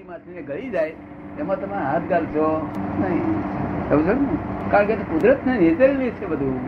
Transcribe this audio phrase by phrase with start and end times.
[0.00, 0.92] મોટી માછલીને ગળી જાય,
[1.40, 2.46] એમાં તમે હાથ ગાલશો
[3.00, 3.22] નહીં.
[3.88, 4.26] સમજો ને?
[4.70, 6.60] કારણ કે કુદરત ને નેચરલી છે બધું.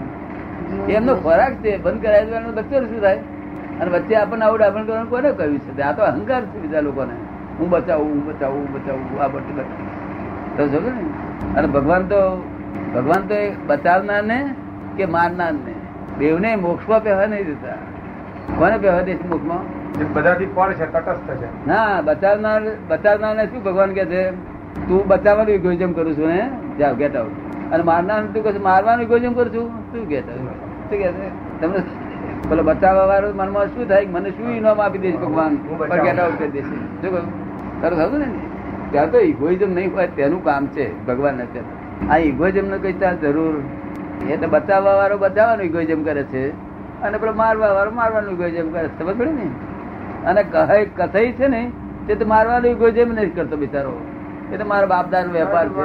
[0.88, 3.18] એમનો ખોરાક છે, બંધ કરાવી દેવાનો લક્ષ્ય શું થાય?
[3.80, 5.82] અને વચ્ચે આપણને આવું ડાબણ કરવાનું કોને કહ્યું છે?
[5.82, 7.14] આ તો અહંકાર છે બીજા લોકોને.
[7.58, 9.56] હું બચાવું હું બચાવું હું બચાવું, આ બધું
[10.56, 11.04] તો સમજો ને?
[11.56, 12.20] અને ભગવાન તો
[12.94, 14.54] ભગવાન તો એ બચાવનાર ને
[14.96, 15.74] કે મારનાર ને
[16.18, 17.78] બેવને મોક્ષમાં પહેવા નહીં દેતા.
[18.58, 19.81] કોને પહેવા દેશ મોક્ષમાં?
[20.14, 20.86] બધાથી કોણ છે?
[20.92, 21.48] તટસ્થ છે.
[21.66, 24.30] ના બચાવનાર બચાવનાર ને શું ભગવાન કે છે?
[24.88, 29.02] તું બચાવવાનું ઇગોઇઝમ કરું છું ને જાવ ગેટ આઉટ અને મારનાર તું કહે છે મારવાનું
[29.02, 29.68] ઇગોઇઝમ કરું છું?
[29.92, 30.24] શું આઉટ
[30.88, 31.28] શું કે છે?
[31.60, 31.82] તમને
[32.48, 34.06] પેલો બચાવવા વાળો મનમાં શું થાય?
[34.06, 35.52] મને શું ઇનામ આપી દેશે ભગવાન?
[35.68, 36.74] હું ગેટ આઉટ કરી દેશે.
[37.02, 38.28] શું કહ્યું તારું થતું ને?
[38.90, 42.92] ત્યાં તો ઇગોઇઝમ નહીં હોય તેનું કામ છે ભગવાન ને ત્યાં આ ઇગોઇઝમ ને કઈ
[42.92, 43.54] ત્યાં જરૂર?
[44.30, 46.50] એટલે બચાવવા વાળો બચાવવાનું ઇગોઇઝમ કરે છે.
[47.02, 48.98] અને પેલો મારવા વાળો મારવાનું ઇગોઇઝમ કરે છે.
[48.98, 49.46] સમજ પડે ને?
[50.28, 51.62] અને કહે કથઈ છે ને
[52.06, 53.92] તે તો મારવાનું ઇગોઇઝમ નથી કરતો બિચારો.
[54.52, 55.84] એ તો મારા બાપદાર વેપાર છે.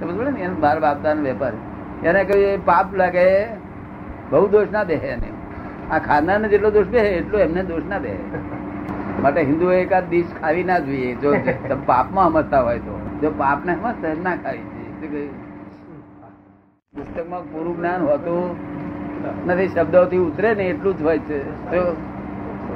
[0.00, 0.40] સમજ ને?
[0.40, 1.52] એને મારા બાપદાર વેપાર
[2.02, 3.26] એને કહ્યું પાપ લાગે
[4.30, 5.30] બહુ દોષ ના દે એને.
[5.90, 8.14] આ ખાનારને જેટલો દોષ બે એટલો એમને દોષ ના દે
[9.22, 11.10] માટે હિન્દુ એકાદ દિશ ખાવી ના જોઈએ.
[11.22, 11.30] જો
[11.68, 12.94] તમે પાપમાં સમજતા હોય તો.
[13.20, 14.66] જો પાપ ને સમજતા ના ખાવી
[15.00, 15.30] જોઈએ?
[16.94, 18.44] પુસ્તકમાં પૂરું જ્ઞાન હોતું
[19.46, 21.38] નથી શબ્દોથી ઉતરે ને એટલું જ હોય છે.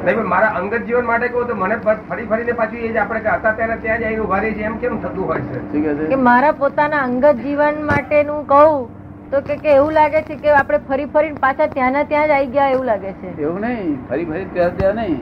[0.04, 1.76] નહીં પણ મારા અંગત જીવન માટે કહું તો મને
[2.08, 4.96] ફરી ફરીને પાછું એ જ આપણે હતા ત્યારે ત્યાં જ ઊભા રહી છે એમ કેમ
[5.02, 6.06] થતું હોય છે?
[6.12, 8.88] કે મારા પોતાના અંગત જીવન માટેનું કહું
[9.32, 12.50] તો કે કે એવું લાગે છે કે આપણે ફરી ફરીને પાછા ત્યાંના ત્યાં જ આવી
[12.56, 13.28] ગયા એવું લાગે છે.
[13.44, 15.20] એવું નહીં ફરી ફરી ત્યાં ત્યાં નહીં.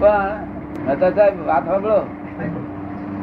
[0.00, 0.30] પણ
[0.86, 1.98] મહેતા સાહેબ વાત સાંભળો.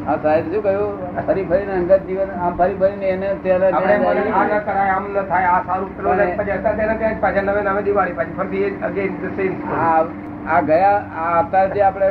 [0.08, 0.92] આ સાહેબ શું કહ્યું?
[1.30, 5.56] ફરી ફરીને અંગત જીવન આમ ફરી ફરીને એને ત્યારે આ ન કરાય આમ ન થાય
[5.56, 9.20] આ સારું પેલો પછી હતા ત્યારે ત્યાં પાછા નવે નવે દિવાળી પાછી ફરી એ અગેન
[9.24, 10.32] ધ સેમ story.
[10.48, 12.10] આ ગયા આ અત્યારે જે આપણે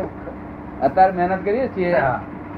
[0.82, 1.92] અત્યારે મહેનત કરીએ છીએ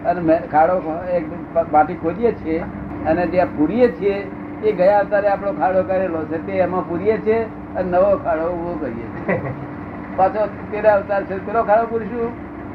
[0.06, 0.74] અને ખાડો
[1.12, 1.24] એક
[1.72, 2.58] બાટી ખોદીએ છીએ
[3.06, 4.16] અને જે પૂરીએ છીએ
[4.64, 6.46] એ ગયા અત્યારે આપણો ખાડો કરેલો છે.
[6.46, 7.42] તે એમાં પૂરીએ છીએ
[7.76, 9.40] અને નવો ખાડો ઊભો કરીએ છીએ.
[10.16, 11.46] પાછો તેરા અવતાર છે.
[11.46, 12.30] તેરો ખાડો પૂરીશું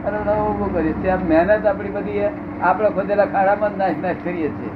[0.05, 1.09] અને નવો ઊભો કરીએ છીએ.
[1.09, 2.23] આમ મહેનત આપણી બધી
[2.61, 4.71] આપણે ખોદેલા ખાડામાં જ નાશ નાશ કરીએ છીએ.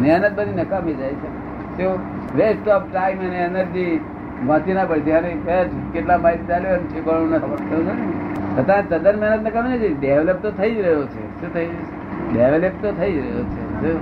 [0.00, 1.28] મહેનત બધી નકામી જાય છે.
[2.36, 4.00] વેસ્ટ ઓફ ટાઈમ અને એનર્જી
[4.46, 5.20] વાંચી ના પડે
[5.92, 7.92] કેટલા માઇલ ચાલ્યો એમ ઠેકાણું ના ખબર ને?
[8.58, 11.40] છતાં તદ્દન મહેનત નકામી નથી ડેવલપ તો થઈ જ રહ્યો છે.
[11.40, 11.66] શું થઈ
[12.32, 13.94] ડેવલપ તો થઈ જ રહ્યો છે?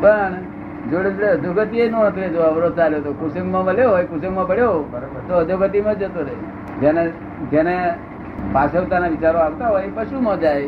[0.00, 0.34] પણ
[0.90, 5.00] જોડે જોડે અધોગતિ નો હતો જો અવરોધ ચાલ્યો તો કુસુમમાં મળ્યો હોય કુસુમમાં પડ્યો.
[5.28, 6.36] તો અધોગતિમાં જતો રહે.
[6.80, 7.10] જેને
[7.50, 7.94] જેને
[8.52, 10.62] પાછળતાના વિચારો આવતા હોય એ પશુમાં જાય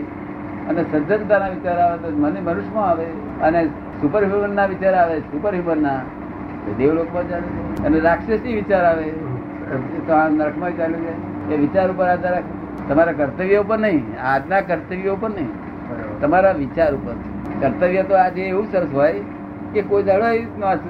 [0.69, 3.05] અને સજ્જનતાના વિચાર આવે તો મને મનુષ્યમાં આવે
[3.43, 3.67] અને
[4.01, 5.97] સુપર હ્યુમન ના વિચાર આવે સુપર હ્યુમન ના.
[5.97, 6.20] તો
[6.79, 7.49] દેવલોકમાં ચાલે.
[7.87, 9.09] અને રાક્ષસી વિચાર આવે.
[10.07, 12.53] તો આ નરકમાં ચાલે છે એ વિચાર ઉપર આધાર રાખે.
[12.89, 15.51] તમારા કર્તવ્ય ઉપર નહીં આજના કર્તવ્ય ઉપર નહીં.
[16.21, 17.15] તમારા વિચાર ઉપર.
[17.61, 19.21] કર્તવ્ય તો આજે એવું સરસ હોય
[19.73, 20.31] કે કોઈ દાડો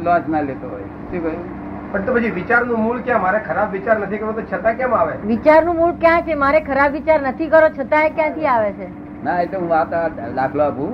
[0.02, 0.82] લોચ ના લેતો હોય.
[0.82, 1.44] શું કહ્યું?
[1.92, 3.20] પણ તો પછી વિચારનું મૂળ ક્યાં?
[3.20, 5.14] મારે ખરાબ વિચાર નથી કરવો તો છતાં કેમ આવે?
[5.26, 6.34] વિચારનું મૂળ ક્યાં છે?
[6.34, 8.88] મારે ખરાબ વિચાર નથી કરો છતાં ક્યાંથી આવે છે?
[9.24, 9.90] ના એ તો હું વાત
[10.34, 10.90] દાખલો આપું.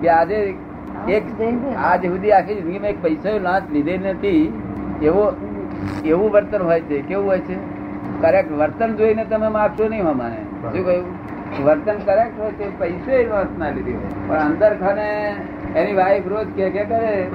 [0.00, 0.38] કે આજે
[1.08, 1.24] એક
[1.84, 4.52] આજ સુધી આખી જિંદગીમાં એક પૈસા લાંચ લીધે નથી.
[5.02, 5.24] એવો,
[6.04, 7.00] એવું વર્તન હોય છે.
[7.02, 7.56] કેવું હોય છે?
[8.20, 11.06] કરેક્ટ વર્તન જોઈને તમે માગશો નહીં અમારે શું કહ્યું?
[11.64, 14.12] વર્તન કરેક્ટ હોય છે પૈસે લોસ ના લીધી હોય.
[14.28, 15.08] પણ અંદર ખાને
[15.76, 17.26] એની વાઈફ રોજ કે કે કરે,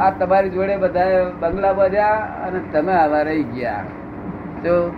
[0.00, 3.84] આ તમારી જોડે બધા બંગલા બજ્યા અને તમે આવા રહી ગયા.
[4.64, 4.92] જો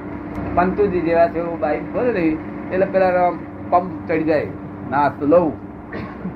[0.54, 2.38] પંતુજી જેવા છે, એવું બાઈક ખોલે રહી
[2.72, 3.30] એટલે પેલા
[3.70, 4.46] પંપ ચડી જાય.
[4.90, 5.52] ના તો લઉં.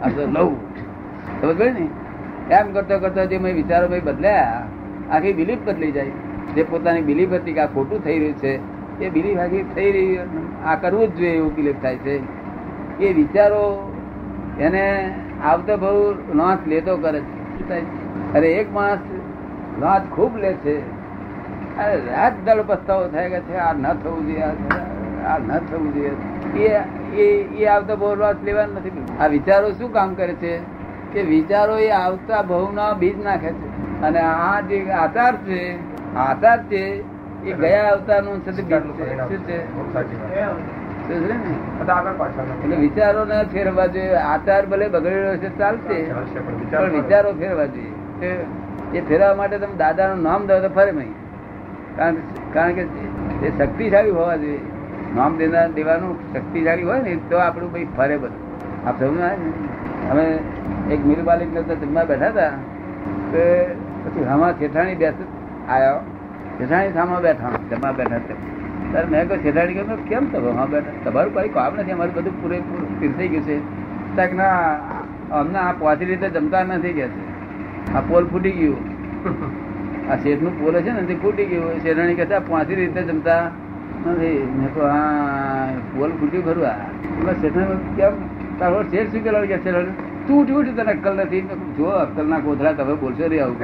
[0.05, 0.57] આ તો લઉં.
[1.43, 1.89] સમજ પડે ને?
[2.55, 4.67] એમ કરતો કરતા જે મેં વિચારો મેં બદલ્યા,
[5.13, 6.11] આખી બિલીફ બદલી જાય.
[6.55, 10.19] જે પોતાની બિલીફ હતી કે આ ખોટું થઈ રહ્યું છે, એ બિલીફ આખી થઈ રહી
[10.65, 12.21] આ કરવું જ જોઈએ એવું બિલીફ થાય છે.
[12.99, 13.93] એ વિચારો
[14.61, 15.15] એને
[15.45, 17.79] આવતો બહુ લોંચ લેતો કરે છે.
[18.35, 18.99] અરે એક માણસ
[19.81, 20.79] લોંચ ખૂબ લે છે.
[21.77, 24.43] અરે રાત દળ પસ્તાવો થાય છે, આ ન થવું જોઈએ,
[25.25, 26.11] આ- ન થવું જોઈએ.
[27.17, 28.91] એ એ આવતા બહુ લોંચ લેવાનું નથી.
[29.21, 30.80] આ વિચારો શું કામ કરે છે?
[31.13, 34.03] કે વિચારો એ આવતા ભવના બીજ નાખે છે.
[34.03, 35.75] અને આ જે આચાર છે
[36.17, 36.85] આ આચાર છે
[37.45, 38.51] એ ગયા અવતારનું છે.
[38.51, 39.65] ને?
[42.65, 44.15] એટલે વિચારો ને ફેરવા જોઈએ.
[44.15, 46.03] આચાર ભલે બગડેલો છે ચાલશે.
[46.71, 48.27] પણ વિચારો ફેરવા જોઈએ.
[48.27, 49.01] એ.
[49.01, 51.15] ફેરવા માટે તમે દાદાનું નામ દો તો ફરે નહીં
[51.97, 52.15] કારણ
[52.55, 52.83] કારણ કે
[53.47, 54.61] એ શક્તિશાળી હોવા જોઈએ.
[55.17, 58.51] નામ દેનાર દેવાનું શક્તિશાળી હોય ને તો આપણું ભાઈ ફરે બધું.
[58.89, 59.53] આપ સમજ આવે ને.
[60.11, 60.25] અમે
[60.91, 61.49] એક મીરુબાલિક
[61.83, 62.53] જમવા બેઠા હતા
[63.33, 63.45] તે
[64.05, 65.15] પછી હમા શેઠાણી બેસ
[65.69, 66.01] આવ્યો
[66.59, 68.39] શેઠાણી સામા બેઠા, જમવા બેઠા હતા
[68.93, 70.25] ત્યારે મેં કહ્યું, શેઠાણી કહ્યું કેમ
[70.59, 70.97] હા બેઠા.
[71.05, 73.57] તમારું કઈ કામ નથી, અમારું બધું પૂરેપૂરું સ્થિર થઈ ગયું છે.
[74.17, 74.59] ત્યાં ના,
[75.41, 77.21] અમને આ પોચી રીતે જમતા નથી કે છે.
[77.95, 78.81] આ પોલ ફૂટી ગયું.
[80.11, 81.81] આ શેઠનું પોલ છે ને, તે ફૂટી ગયું.
[81.83, 83.43] શેઠાણી કહે છે, આ પોચી રીતે જમતા
[84.07, 84.39] નથી.
[84.59, 86.79] મેં કહું હા, પોલ ફૂટ્યું ખરું આ.
[87.41, 88.15] શેઠાણી કેમ
[88.61, 89.73] તારો શેર શું કેલો કે છે
[90.27, 91.41] તું ઉઠી તને અક્કલ નથી?
[91.77, 93.57] જો અક્કલ ના કોથળા તમે બોલશો રે આવું.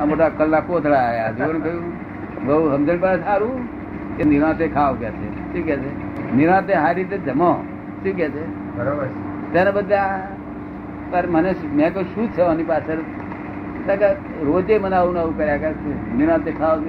[0.00, 1.30] આ મોટા અક્કલ ના કોથળા આયા.
[1.30, 1.92] જોયું કહ્યું?
[2.46, 3.66] બહુ સમજણ પડે સારું.
[4.16, 5.52] કે નિરાતે ખાઓ કે છે.
[5.52, 5.90] શું કે છે?
[6.36, 7.52] નિરાતે સારી રીતે જમો.
[8.02, 8.76] શું કે છે?
[8.78, 9.52] બરોબર છે.
[9.52, 10.28] ત્યારે બધા
[11.10, 12.98] પર મને મેં કહ્યું શું છે આની પાછળ?
[14.42, 15.74] રોજે મને આવું આવું કર્યા કરે
[16.16, 16.80] નિરાતે ખાઓ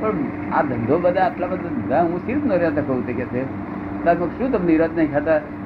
[0.00, 0.12] પણ
[0.52, 2.02] આ ધંધો બધા આટલા બધા ધંધા.
[2.02, 3.44] હું સીધ ન રહ્યા કહું તે કે છે.
[4.38, 5.38] શું તમે નિરાત નહીં ખાતા?
[5.38, 5.58] છે,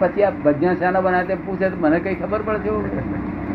[0.00, 2.70] પછી આ ભજ્યા શાના બનાવે તે પૂછે તો મને કઈ ખબર પડશે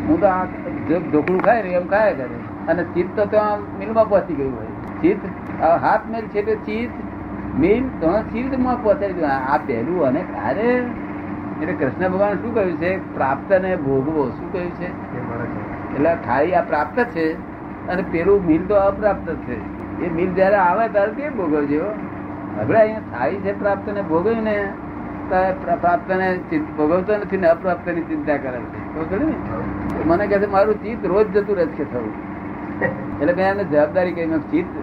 [0.08, 0.44] હું તો આ
[0.88, 4.72] ઢોકળું ખાય ને એમ ખાયા કરે અને ચિત્ત તો ત્યાં મિલમાં પહોંચી ગયું હોય.
[5.02, 5.22] ચિત્ત
[5.84, 6.94] હાથ મેલ છે તે ચિત્ત
[7.62, 10.68] મિલ તો ચિત્તમાં પહોંચાડી દઉં આ પહેલું અને કારે
[11.62, 12.92] એટલે કૃષ્ણ ભગવાન શું કહ્યું છે?
[13.14, 14.28] પ્રાપ્ત ને ભોગવો.
[14.30, 14.88] શું કહ્યું છે.
[15.96, 17.26] એટલે ખાઈ આ પ્રાપ્ત છે
[17.88, 19.58] અને પેલું મિલ તો અપ્રાપ્ત છે.
[20.04, 21.84] એ મિલ જયારે આવે ત્યારે તે ભોગવજો
[22.56, 24.56] હવે અહીંયા થાય છે પ્રાપ્ત ને ભોગવ્યું ને
[25.32, 26.38] પ્રા- પ્રાપ્ત ને
[26.76, 28.94] ભોગવતો નથી ને અપ્રાપ્તની ચિંતા કરે છે.
[30.06, 32.12] મને કહે છે, મારું ચિત્ત રોજ જતું રહે છે થવું.
[33.20, 34.78] એટલે મેં એને જવાબદારી કહી ચિત્ત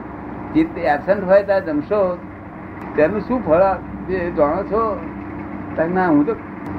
[0.53, 2.17] ચિત્ત એબસન્ટ હોય ત્યાં જમશો.
[2.95, 3.61] તેનું શું ફળ
[4.09, 4.99] એ જાણો છો?
[5.93, 6.33] ના, હું તો,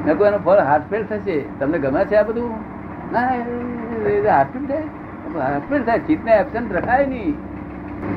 [0.06, 1.44] મેં કહું એનું ફળ હાથફેર થશે.
[1.58, 2.50] તમને ગમે છે આ બધું?
[3.12, 3.34] ના,
[4.08, 4.82] એ હાથફેર થાય.
[5.40, 7.34] હાથફેર થાય, ચિત્તને એબસન્ટ રખાય નહીં.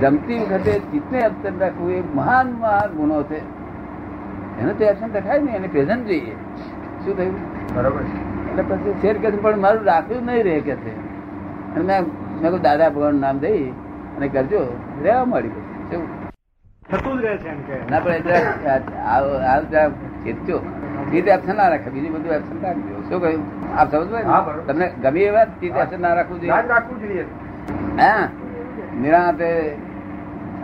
[0.01, 3.62] જમતી વખતે ચિત્તને એબસન્ટ રાખવું એ મહાન મહાન ગુનો છે.
[4.63, 6.35] એને તો એબસન્ટ રખાય નહીં એને પ્રેઝન્ટ જોઈએ.
[7.05, 7.35] શું થયું?
[7.75, 8.03] બરાબર.
[8.49, 10.93] એટલે પછી શેર કે પણ મારું રાખ્યું નહીં રહે કે છે.
[11.75, 12.11] અને મેં
[12.41, 13.63] મેં કહું દાદા ભગવાન નામ દઈ
[14.17, 14.61] અને કરજો.
[15.03, 16.03] રહેવા મળી શું
[16.89, 17.75] થતું જ રહે છે એમ કે.
[17.91, 18.35] ના પણ એટલે
[19.53, 19.91] આવ ત્યાં
[20.23, 20.57] ચેતજો
[21.11, 21.89] ચીજ એબસન્ટ ના રાખે.
[21.95, 23.43] બીજું બધું એબસન્ટ રાખજો શું કહ્યું?
[23.77, 24.13] આપ સમજ.
[24.67, 27.25] તમને ગમી એવા ચીજ એબસન્ટ ના રાખવું ના જોઈએ રાખવું જોઈએ.
[27.99, 28.23] હા.
[29.01, 29.49] નિરાંતે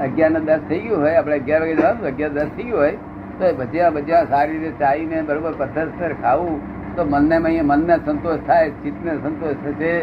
[0.06, 2.98] અગિયાર ને દસ થઈ ગયું હોય આપણે અગિયાર વાગે જવાનું અગિયાર દસ થઈ ગયું હોય
[3.39, 6.56] તો ભજીયા ભજીયા સારી રીતે ચાઈને બરોબર પથ્થર ખાવું
[6.97, 7.38] તો મનને
[7.71, 9.94] મનને સંતોષ થાય ચિત્તને સંતોષ થશે.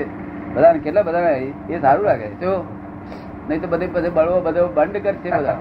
[0.54, 1.36] બધાને કેટલા બધા
[1.74, 2.52] એ સારું લાગે જો.
[3.48, 5.56] નહીં તો બધી પછી બળવો બધો બંધ કરશે બધા.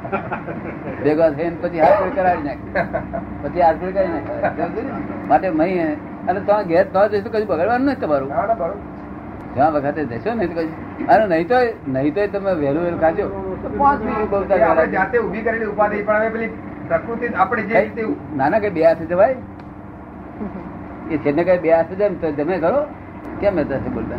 [1.03, 2.69] ભેગા થઈને પછી હાથ કરાવી નાખે.
[3.43, 4.83] પછી હાથ કરી નાખે.
[5.31, 5.87] માટે મહી
[6.29, 8.29] અને તો ઘેર તો જઈશું કશું બગાડવાનું નથી તમારું.
[9.55, 10.71] જ્યાં વખતે જશો ને તો કશું.
[11.15, 11.57] અને નહીં તો
[11.97, 13.25] નહીં તો તમે વહેલું વહેલું ખાજો.
[13.83, 14.39] પાંચ મિનિટ બહુ.
[14.95, 16.51] જાતે ઊભી કરેલી ઉપાધિ પણ હવે પેલી
[16.91, 18.03] પ્રકૃતિ આપણે જે રીતે
[18.41, 19.35] નાના કઈ બે હાથે જવાય
[21.09, 22.81] એ છે ને કઈ બે હાથે જાય તો તમે કરો.
[23.39, 24.17] કેમ હતા છે બોલતા?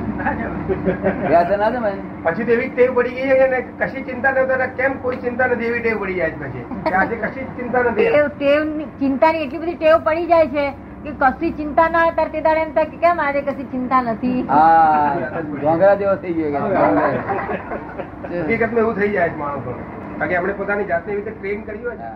[1.29, 4.67] બે હાથે ના જમાય પછી તો એવી ટેવ પડી ગઈ અને કશી ચિંતા ન કરે
[4.81, 6.65] કેમ કોઈ ચિંતા નથી એવી ટેવ પડી જાય છે પછી?
[6.95, 8.09] આજે કશી ચિંતા નથી.
[8.11, 8.61] ટેવ ટેવ
[9.05, 10.65] ચિંતાની એટલી બધી ટેવ પડી જાય છે
[11.07, 14.41] કે કશી ચિંતા ના હતા તે દાડે એમ થાય કે કેમ આજે કશી ચિંતા નથી?
[14.49, 16.67] હા ઢોંગરા જેવો થઈ ગયો
[18.45, 19.73] હકીકતમાં એવું થઈ જાય છે માણસો
[20.19, 22.11] કારણ કે આપણે પોતાની જાતને એવી રીતે ટ્રેન કરી હોય.